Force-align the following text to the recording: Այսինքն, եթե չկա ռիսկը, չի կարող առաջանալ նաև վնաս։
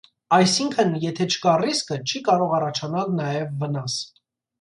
Այսինքն, 0.35 0.93
եթե 1.01 1.27
չկա 1.35 1.53
ռիսկը, 1.61 1.97
չի 2.11 2.21
կարող 2.29 2.55
առաջանալ 2.61 3.13
նաև 3.21 3.53
վնաս։ 3.61 3.99